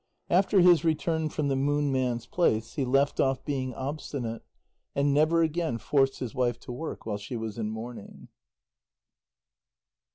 After 0.31 0.61
his 0.61 0.83
return 0.83 1.29
from 1.29 1.47
the 1.47 1.55
Moon 1.55 1.91
Man's 1.91 2.25
place, 2.25 2.73
he 2.73 2.85
left 2.85 3.19
off 3.19 3.45
being 3.45 3.75
obstinate, 3.75 4.41
and 4.95 5.13
never 5.13 5.43
again 5.43 5.77
forced 5.77 6.17
his 6.17 6.33
wife 6.33 6.59
to 6.61 6.71
work 6.71 7.05
while 7.05 7.19
she 7.19 7.35
was 7.35 7.59
in 7.59 7.69
mourning. 7.69 8.27